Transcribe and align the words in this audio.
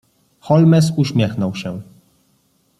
"Holmes 0.39 0.93
uśmiechnął 0.97 1.53
się." 1.55 1.81